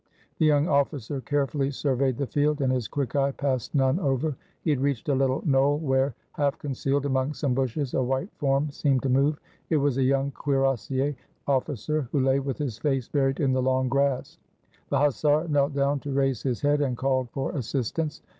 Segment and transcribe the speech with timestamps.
[0.39, 4.35] The young officer carefully surveyed the field, and his quick eye passed none over.
[4.61, 8.71] He had reached a little knoll, where, half concealed among some bushes, a white form
[8.71, 9.39] seemed to move.
[9.69, 11.13] It was a young cuirassier
[11.45, 14.39] officer, who lay with his face buried in the long grass.
[14.89, 18.23] The hussar knelt down to raise his head, and called for assistance.